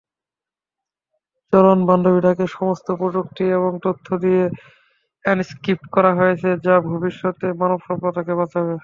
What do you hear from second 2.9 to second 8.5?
প্রযুক্তি এবং তথ্য দিয়ে এনক্রিপ্ট করা হয়েছে যা ভবিষ্যতে মানবসভ্যতাকে